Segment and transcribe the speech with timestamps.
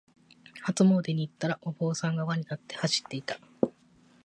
[0.63, 3.39] 初詣に行ったら、お坊さんが輪になって走っていた。